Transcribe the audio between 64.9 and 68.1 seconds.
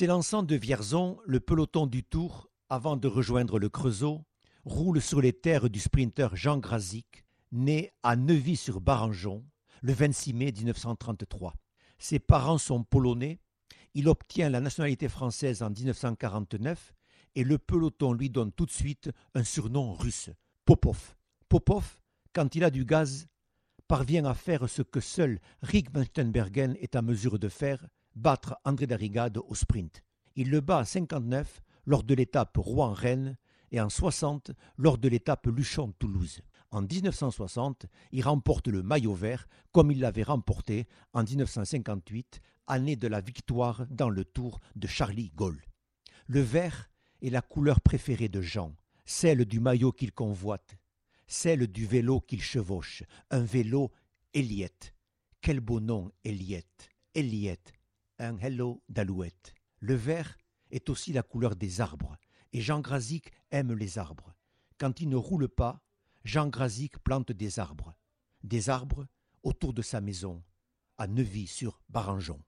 il ne roule pas, Jean Grazik plante des arbres.